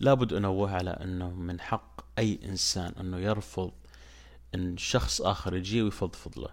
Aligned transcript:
لابد 0.00 0.32
أنوه 0.32 0.70
على 0.70 0.90
أنه 0.90 1.30
من 1.30 1.60
حق 1.60 2.00
أي 2.18 2.38
إنسان 2.44 2.92
أنه 3.00 3.18
يرفض 3.18 3.72
أن 4.54 4.76
شخص 4.76 5.20
آخر 5.22 5.56
يجي 5.56 5.82
ويفضفض 5.82 6.38
له 6.38 6.48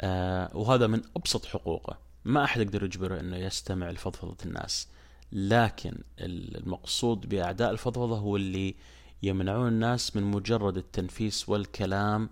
آه 0.00 0.56
وهذا 0.56 0.86
من 0.86 1.02
أبسط 1.16 1.46
حقوقه. 1.46 1.98
ما 2.24 2.44
أحد 2.44 2.60
يقدر 2.60 2.84
يجبره 2.84 3.20
أنه 3.20 3.36
يستمع 3.36 3.90
لفضفضة 3.90 4.36
الناس. 4.44 4.88
لكن 5.32 5.98
المقصود 6.20 7.28
بأعداء 7.28 7.70
الفضفضة 7.70 8.18
هو 8.18 8.36
اللي 8.36 8.74
يمنعون 9.22 9.68
الناس 9.68 10.16
من 10.16 10.22
مجرد 10.22 10.76
التنفيس 10.76 11.48
والكلام 11.48 12.30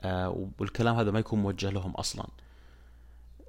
آه 0.00 0.48
والكلام 0.58 0.96
هذا 0.96 1.10
ما 1.10 1.18
يكون 1.18 1.38
موجه 1.38 1.70
لهم 1.70 1.90
أصلا. 1.90 2.26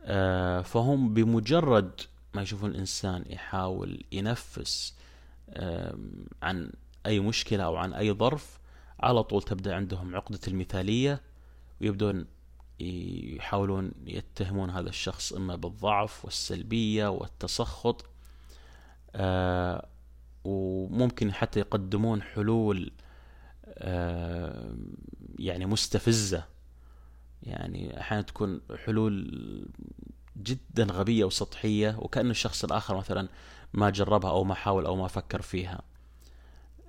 آه 0.02 0.62
فهم 0.62 1.14
بمجرد 1.14 2.02
ما 2.34 2.42
يشوفون 2.42 2.70
الإنسان 2.70 3.26
يحاول 3.30 4.04
ينفس 4.12 4.94
عن 6.42 6.72
أي 7.06 7.20
مشكلة 7.20 7.64
أو 7.64 7.76
عن 7.76 7.94
أي 7.94 8.12
ظرف 8.14 8.60
على 9.00 9.24
طول 9.24 9.44
تبدأ 9.44 9.76
عندهم 9.76 10.16
عقدة 10.16 10.40
المثالية 10.48 11.22
ويبدون 11.82 12.26
يحاولون 12.80 13.92
يتهمون 14.06 14.70
هذا 14.70 14.90
الشخص 14.90 15.34
إما 15.34 15.56
بالضعف 15.56 16.26
والسلبية 16.26 17.08
والتسخط 17.08 18.06
آه 19.16 19.88
وممكن 20.44 21.34
حتى 21.34 21.60
يقدمون 21.60 22.22
حلول 22.22 22.92
آه 23.68 24.76
يعني 25.40 25.66
مستفزة. 25.66 26.46
يعني 27.44 28.00
أحيانا 28.00 28.22
تكون 28.22 28.62
حلول 28.86 29.32
جدا 30.46 30.84
غبية 30.84 31.26
وسطحية 31.26 31.96
وكأن 32.00 32.30
الشخص 32.30 32.64
الآخر 32.64 32.98
مثلا 32.98 33.28
ما 33.74 33.90
جربها 33.90 34.32
أو 34.32 34.44
ما 34.44 34.56
حاول 34.56 34.86
أو 34.86 34.96
ما 34.96 35.08
فكر 35.08 35.42
فيها. 35.42 35.82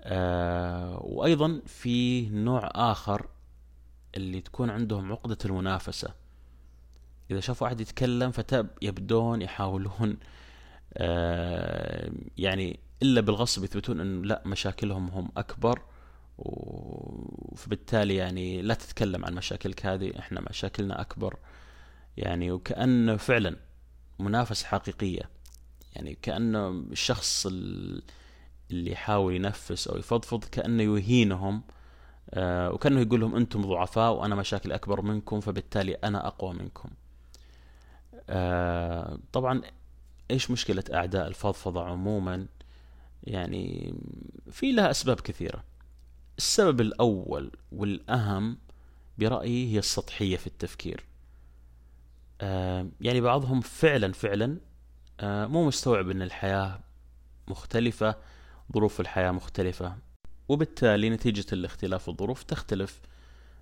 آه 0.00 1.00
وأيضا 1.04 1.60
في 1.66 2.28
نوع 2.28 2.70
آخر 2.74 3.28
اللي 4.16 4.40
تكون 4.40 4.70
عندهم 4.70 5.12
عقدة 5.12 5.38
المنافسة. 5.44 6.14
إذا 7.30 7.40
شافوا 7.40 7.66
أحد 7.66 7.80
يتكلم 7.80 8.30
فتب 8.30 8.66
يبدون 8.82 9.42
يحاولون 9.42 10.16
آه 10.94 12.10
يعني 12.38 12.80
إلا 13.02 13.20
بالغصب 13.20 13.64
يثبتون 13.64 14.00
أنه 14.00 14.24
لا 14.24 14.42
مشاكلهم 14.46 15.08
هم 15.08 15.28
أكبر 15.36 15.82
فبالتالي 17.56 18.16
يعني 18.16 18.62
لا 18.62 18.74
تتكلم 18.74 19.24
عن 19.24 19.34
مشاكلك 19.34 19.86
هذه 19.86 20.12
إحنا 20.18 20.40
مشاكلنا 20.50 21.00
أكبر. 21.00 21.36
يعني 22.16 22.52
وكأنه 22.52 23.16
فعلا 23.16 23.56
منافسة 24.18 24.66
حقيقية. 24.66 25.30
يعني 25.96 26.14
كأنه 26.22 26.68
الشخص 26.68 27.46
اللي 27.46 28.90
يحاول 28.90 29.34
ينفس 29.34 29.88
أو 29.88 29.96
يفضفض 29.96 30.44
كأنه 30.44 30.82
يهينهم 30.82 31.62
آه 32.30 32.70
وكأنه 32.72 33.00
يقول 33.00 33.20
لهم 33.20 33.36
أنتم 33.36 33.62
ضعفاء 33.62 34.12
وأنا 34.12 34.34
مشاكل 34.34 34.72
أكبر 34.72 35.02
منكم 35.02 35.40
فبالتالي 35.40 35.94
أنا 35.94 36.26
أقوى 36.26 36.54
منكم. 36.54 36.88
آه 38.30 39.18
طبعا 39.32 39.62
إيش 40.30 40.50
مشكلة 40.50 40.84
أعداء 40.94 41.26
الفضفضة 41.26 41.84
عموما؟ 41.84 42.46
يعني 43.24 43.94
في 44.50 44.72
لها 44.72 44.90
أسباب 44.90 45.20
كثيرة. 45.20 45.64
السبب 46.38 46.80
الأول 46.80 47.50
والأهم 47.72 48.58
برأيي 49.18 49.72
هي 49.72 49.78
السطحية 49.78 50.36
في 50.36 50.46
التفكير. 50.46 51.04
يعني 53.00 53.20
بعضهم 53.20 53.60
فعلا 53.60 54.12
فعلا 54.12 54.58
آه 55.20 55.46
مو 55.46 55.66
مستوعب 55.66 56.10
أن 56.10 56.22
الحياة 56.22 56.80
مختلفة 57.48 58.16
ظروف 58.72 59.00
الحياة 59.00 59.30
مختلفة. 59.30 59.96
وبالتالي 60.48 61.10
نتيجة 61.10 61.46
الاختلاف 61.52 62.08
الظروف 62.08 62.42
تختلف 62.42 63.00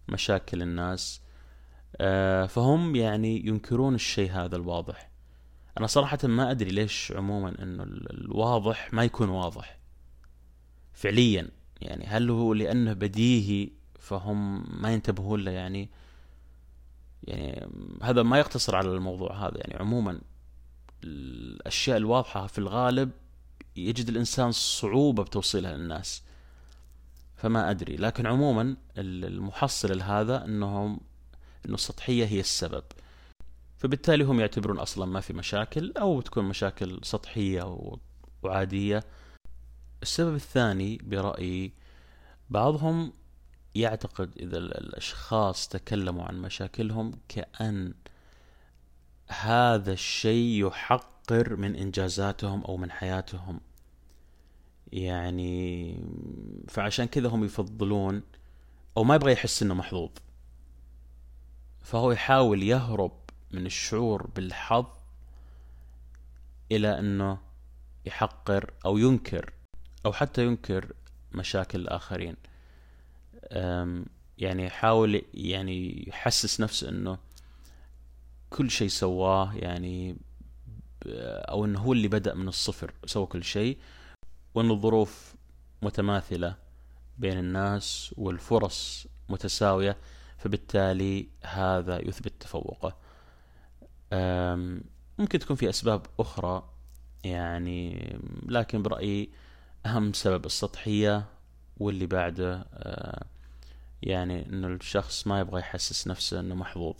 مشاكل 0.08 0.62
الناس. 0.62 1.20
آه 1.96 2.46
فهم 2.46 2.96
يعني 2.96 3.46
ينكرون 3.46 3.94
الشيء 3.94 4.32
هذا 4.32 4.56
الواضح. 4.56 5.10
أنا 5.78 5.86
صراحة 5.86 6.18
ما 6.24 6.50
أدري 6.50 6.70
ليش 6.70 7.12
عموما 7.16 7.62
أنه 7.62 7.82
الواضح 8.10 8.94
ما 8.94 9.04
يكون 9.04 9.28
واضح. 9.28 9.78
فعليا 10.92 11.48
يعني 11.80 12.06
هل 12.06 12.30
هو 12.30 12.54
لأنه 12.54 12.92
بديهي 12.92 13.70
فهم 13.98 14.66
ما 14.82 14.92
ينتبهون 14.92 15.40
له؟ 15.40 15.50
يعني 15.50 15.90
يعني 17.24 17.68
هذا 18.02 18.22
ما 18.22 18.38
يقتصر 18.38 18.76
على 18.76 18.88
الموضوع 18.88 19.46
هذا. 19.46 19.56
يعني 19.56 19.76
عموما 19.76 20.20
الأشياء 21.04 21.96
الواضحة 21.96 22.46
في 22.46 22.58
الغالب 22.58 23.10
يجد 23.76 24.08
الإنسان 24.08 24.52
صعوبة 24.52 25.22
بتوصيلها 25.22 25.76
للناس. 25.76 26.22
فما 27.36 27.70
أدري. 27.70 27.96
لكن 27.96 28.26
عموما 28.26 28.76
المحصل 28.98 29.98
لهذا 29.98 30.44
أنهم 30.44 31.00
أنه 31.66 31.74
السطحية 31.74 32.24
هي 32.26 32.40
السبب. 32.40 32.84
فبالتالي 33.78 34.24
هم 34.24 34.40
يعتبرون 34.40 34.78
أصلا 34.78 35.06
ما 35.06 35.20
في 35.20 35.32
مشاكل 35.32 35.92
أو 35.98 36.20
تكون 36.20 36.44
مشاكل 36.44 37.00
سطحية 37.02 37.78
وعادية. 38.42 39.04
السبب 40.02 40.34
الثاني 40.34 40.98
برأيي 41.02 41.72
بعضهم 42.50 43.12
يعتقد 43.74 44.30
إذا 44.38 44.58
الأشخاص 44.58 45.68
تكلموا 45.68 46.24
عن 46.24 46.42
مشاكلهم 46.42 47.12
كأن 47.28 47.94
هذا 49.28 49.92
الشيء 49.92 50.66
يحقر 50.66 51.56
من 51.56 51.76
إنجازاتهم 51.76 52.64
أو 52.64 52.76
من 52.76 52.90
حياتهم. 52.90 53.60
يعني 54.92 55.98
فعشان 56.68 57.04
كذا 57.04 57.28
هم 57.28 57.44
يفضلون 57.44 58.22
أو 58.96 59.04
ما 59.04 59.14
يبغى 59.14 59.32
يحس 59.32 59.62
إنه 59.62 59.74
محظوظ. 59.74 60.10
فهو 61.80 62.12
يحاول 62.12 62.62
يهرب 62.62 63.12
من 63.50 63.66
الشعور 63.66 64.26
بالحظ 64.26 64.86
إلى 66.72 66.98
أنه 66.98 67.38
يحقر 68.06 68.70
أو 68.84 68.98
ينكر 68.98 69.52
أو 70.06 70.12
حتى 70.12 70.46
ينكر 70.46 70.92
مشاكل 71.32 71.80
الآخرين. 71.80 72.36
يعني 74.38 74.66
يحاول 74.66 75.22
يعني 75.34 76.08
يحسس 76.08 76.60
نفسه 76.60 76.88
أنه 76.88 77.18
كل 78.50 78.70
شيء 78.70 78.88
سواه 78.88 79.54
يعني 79.54 80.16
أو 81.06 81.64
أنه 81.64 81.80
هو 81.80 81.92
اللي 81.92 82.08
بدأ 82.08 82.34
من 82.34 82.48
الصفر 82.48 82.94
سوى 83.06 83.26
كل 83.26 83.44
شيء. 83.44 83.78
وأن 84.54 84.70
الظروف 84.70 85.34
متماثلة 85.82 86.56
بين 87.18 87.38
الناس 87.38 88.14
والفرص 88.18 89.06
متساوية 89.28 89.96
فبالتالي 90.38 91.28
هذا 91.42 92.08
يثبت 92.08 92.32
تفوقه. 92.40 92.96
ممكن 95.18 95.38
تكون 95.38 95.56
في 95.56 95.68
أسباب 95.70 96.06
أخرى 96.20 96.70
يعني 97.24 98.16
لكن 98.46 98.82
برأيي 98.82 99.30
أهم 99.86 100.12
سبب 100.12 100.46
السطحية 100.46 101.24
واللي 101.76 102.06
بعده 102.06 102.66
آه، 102.74 103.24
يعني 104.02 104.46
إنه 104.46 104.68
الشخص 104.68 105.26
ما 105.26 105.40
يبغى 105.40 105.60
يحسس 105.60 106.06
نفسه 106.06 106.40
إنه 106.40 106.54
محظوظ. 106.54 106.94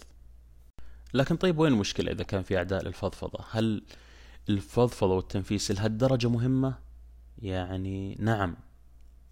لكن 1.14 1.36
طيب 1.36 1.58
وين 1.58 1.72
المشكلة 1.72 2.12
إذا 2.12 2.24
كان 2.24 2.42
في 2.42 2.56
أعداء 2.56 2.84
للفضفضة؟ 2.84 3.44
هل 3.50 3.82
الفضفضة 4.48 5.14
والتنفيس 5.14 5.70
لهالدرجة 5.70 6.28
مهمة؟ 6.28 6.74
يعني 7.38 8.16
نعم 8.20 8.56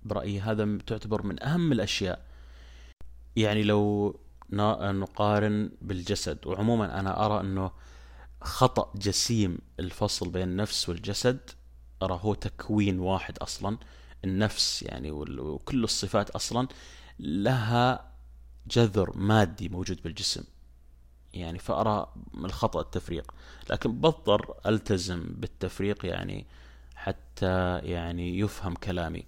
برأيي 0.03 0.41
هذا 0.41 0.79
تعتبر 0.87 1.27
من 1.27 1.43
أهم 1.43 1.73
الأشياء. 1.73 2.25
يعني 3.37 3.63
لو 3.63 4.15
نقارن 4.53 5.71
بالجسد 5.83 6.47
وعموما 6.47 7.01
أنا 7.01 7.27
أرى 7.27 7.41
أنه 7.41 7.71
خطأ 8.41 8.93
جسيم 8.97 9.59
الفصل 9.81 10.31
بين 10.31 10.49
النفس 10.49 10.89
والجسد 10.89 11.51
أرى 12.03 12.21
هو 12.23 12.35
تكوين 12.35 13.01
واحد 13.01 13.39
أصلا. 13.39 13.79
النفس 14.25 14.83
يعني 14.83 15.11
وكل 15.11 15.85
الصفات 15.85 16.31
أصلا 16.31 16.69
لها 17.19 18.13
جذر 18.67 19.17
مادي 19.17 19.69
موجود 19.69 20.03
بالجسم. 20.03 20.45
يعني 21.35 21.59
فأرى 21.59 22.13
من 22.35 22.45
الخطأ 22.45 22.81
التفريق. 22.81 23.35
لكن 23.71 23.93
بضطر 23.93 24.55
ألتزم 24.67 25.23
بالتفريق 25.29 26.07
يعني 26.07 26.47
حتى 26.95 27.79
يعني 27.79 28.39
يفهم 28.39 28.75
كلامي. 28.75 29.25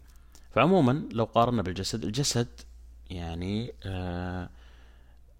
فعموما 0.55 1.09
لو 1.13 1.25
قارنا 1.25 1.63
بالجسد 1.63 2.05
الجسد 2.05 2.49
يعني 3.11 3.75
آآ 3.83 4.49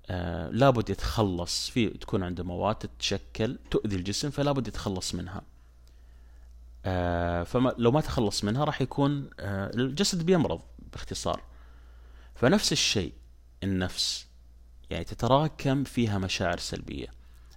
آآ 0.07 0.51
لابد 0.51 0.91
يتخلص. 0.91 1.69
في 1.69 1.89
تكون 1.89 2.23
عنده 2.23 2.45
مواد 2.45 2.75
تتشكل 2.75 3.59
تؤذي 3.71 3.97
الجسم 3.97 4.31
فلا 4.31 4.53
بد 4.53 4.69
يتخلص 4.69 5.15
منها. 5.15 5.43
فلو 7.45 7.91
ما 7.91 8.01
تخلص 8.01 8.45
منها 8.45 8.65
راح 8.65 8.81
يكون 8.81 9.31
الجسد 9.41 10.27
بيمرض 10.27 10.61
باختصار. 10.93 11.43
فنفس 12.35 12.73
الشيء 12.73 13.13
النفس 13.63 14.27
يعني 14.91 15.05
تتراكم 15.05 15.85
فيها 15.85 16.19
مشاعر 16.19 16.59
سلبية. 16.59 17.07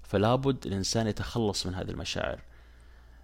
فلا 0.03 0.35
بد 0.35 0.65
الإنسان 0.65 1.07
يتخلص 1.07 1.65
من 1.65 1.75
هذه 1.75 1.89
المشاعر. 1.89 2.41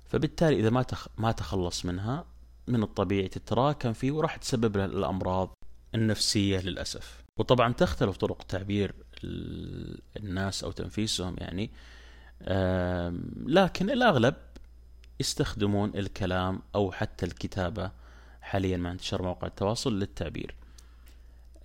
فبالتالي 0.08 0.60
إذا 0.60 0.70
ما 0.70 0.86
ما 1.18 1.32
تخلص 1.32 1.86
منها 1.86 2.26
من 2.68 2.84
الطبيعي 2.84 3.28
تتراكم 3.28 3.94
فيه 3.94 4.12
وراح 4.12 4.36
تسبب 4.36 4.78
له 4.78 4.86
الأمراض 4.86 5.54
النفسية 5.96 6.60
للأسف. 6.60 7.24
وطبعا 7.40 7.74
تختلف 7.74 8.18
طرق 8.18 8.44
تعبير 8.44 8.96
الناس 10.18 10.64
أو 10.64 10.72
تنفيسهم 10.72 11.36
يعني. 11.38 11.72
لكن 13.46 13.90
الأغلب 13.90 14.36
يستخدمون 15.20 15.92
الكلام 15.96 16.62
أو 16.76 16.92
حتى 16.92 17.26
الكتابة 17.26 17.92
حاليا 18.42 18.78
مع 18.78 18.92
انتشار 18.92 19.22
مواقع 19.22 19.48
التواصل 19.48 20.00
للتعبير. 20.00 20.56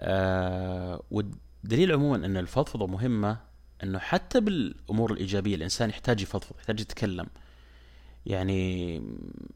آه، 0.00 1.02
والدليل 1.10 1.92
عموما 1.92 2.26
أن 2.26 2.36
الفضفضة 2.36 2.86
مهمة 2.86 3.36
أنه 3.82 3.98
حتى 3.98 4.40
بالأمور 4.40 5.12
الإيجابية 5.12 5.54
الإنسان 5.54 5.88
يحتاج 5.90 6.20
يفضفض 6.20 6.56
يحتاج 6.58 6.80
يتكلم. 6.80 7.26
يعني 8.26 8.96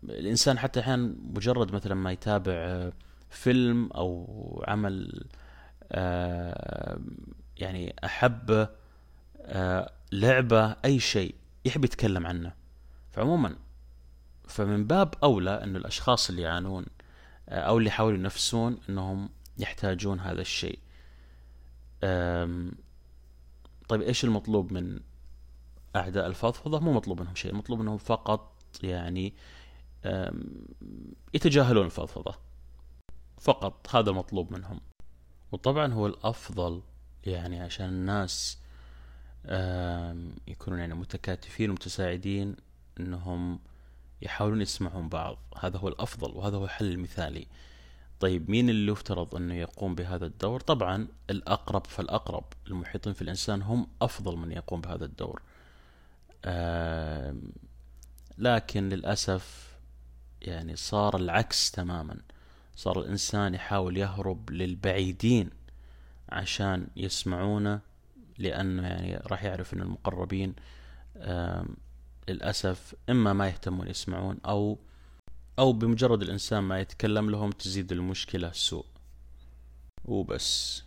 الإنسان 0.04 0.58
حتى 0.58 0.80
أحيانا 0.80 1.14
مجرد 1.34 1.74
مثلا 1.74 1.94
ما 1.94 2.12
يتابع 2.12 2.90
فيلم 3.30 3.90
أو 3.94 4.64
عمل 4.68 5.24
آه، 5.92 7.00
يعني 7.56 7.94
أحب 8.04 8.68
آه، 9.40 9.92
لعبة 10.12 10.76
أي 10.84 11.00
شيء 11.00 11.34
يحب 11.64 11.84
يتكلم 11.84 12.26
عنه. 12.26 12.52
فعموما 13.10 13.56
فمن 14.48 14.86
باب 14.86 15.14
أولى 15.22 15.62
أن 15.62 15.76
الأشخاص 15.76 16.30
اللي 16.30 16.42
يعانون 16.42 16.86
آه، 17.48 17.60
أو 17.60 17.78
اللي 17.78 17.88
يحاولوا 17.88 18.18
ينفسون 18.18 18.78
أنهم 18.88 19.28
يحتاجون 19.58 20.20
هذا 20.20 20.40
الشيء. 20.40 20.78
طيب 23.88 24.02
إيش 24.02 24.24
المطلوب 24.24 24.72
من 24.72 25.00
أعداء 25.96 26.26
الفضفضة 26.26 26.80
مو 26.80 26.92
مطلوب 26.92 27.20
منهم 27.20 27.34
شيء 27.34 27.54
مطلوب 27.54 27.80
منهم 27.80 27.98
فقط 27.98 28.58
يعني 28.82 29.34
يتجاهلون 31.34 31.86
الفضفضة. 31.86 32.34
فقط 33.40 33.94
هذا 33.94 34.12
مطلوب 34.12 34.52
منهم. 34.52 34.80
وطبعا 35.52 35.92
هو 35.92 36.06
الأفضل 36.06 36.82
يعني 37.24 37.60
عشان 37.60 37.88
الناس 37.88 38.58
يكونون 40.48 40.80
يعني 40.80 40.94
متكاتفين 40.94 41.70
ومتساعدين 41.70 42.56
إنهم 43.00 43.58
يحاولون 44.22 44.60
يسمعون 44.60 45.08
بعض. 45.08 45.38
هذا 45.58 45.78
هو 45.78 45.88
الأفضل 45.88 46.36
وهذا 46.36 46.56
هو 46.56 46.64
الحل 46.64 46.90
المثالي. 46.92 47.46
طيب 48.20 48.50
مين 48.50 48.70
اللي 48.70 48.92
يفترض 48.92 49.34
إنه 49.34 49.54
يقوم 49.54 49.94
بهذا 49.94 50.26
الدور؟ 50.26 50.60
طبعا 50.60 51.08
الأقرب 51.30 51.86
فالأقرب 51.86 52.44
المحيطين 52.66 53.12
في 53.12 53.22
الإنسان 53.22 53.62
هم 53.62 53.86
أفضل 54.02 54.36
من 54.36 54.52
يقوم 54.52 54.80
بهذا 54.80 55.04
الدور. 55.04 55.42
لكن 58.38 58.88
للأسف 58.88 59.76
يعني 60.42 60.76
صار 60.76 61.16
العكس 61.16 61.70
تماما. 61.70 62.16
صار 62.76 63.00
الإنسان 63.00 63.54
يحاول 63.54 63.96
يهرب 63.96 64.50
للبعيدين 64.50 65.50
عشان 66.28 66.86
يسمعونه 66.96 67.80
لأنه 68.38 68.82
يعني 68.88 69.16
راح 69.16 69.44
يعرف 69.44 69.74
أن 69.74 69.80
المقربين 69.80 70.54
للأسف 72.28 72.94
إما 73.10 73.32
ما 73.32 73.46
يهتمون 73.46 73.88
يسمعون 73.88 74.38
أو 74.46 74.78
أو 75.58 75.72
بمجرد 75.72 76.22
الإنسان 76.22 76.62
ما 76.62 76.80
يتكلم 76.80 77.30
لهم 77.30 77.50
تزيد 77.50 77.92
المشكلة 77.92 78.52
سوء. 78.52 78.84
وبس. 80.04 80.82